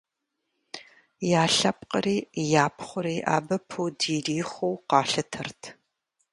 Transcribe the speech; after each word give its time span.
Я 1.41 1.43
лъэпкъри 1.55 2.17
япхъури 2.65 3.17
абы 3.35 3.57
пуд 3.69 3.97
ирихъуу 4.15 4.75
къалъытэрт. 4.89 5.61